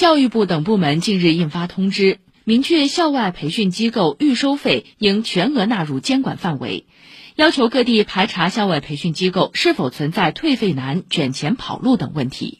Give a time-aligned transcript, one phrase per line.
[0.00, 6.86] 教育部等部门近日印发通知明确校外培训机构预收费应全额纳入监管范围
[7.36, 12.59] 要求各地排查校外培训机构是否存在退费难卷钱跑路等问题。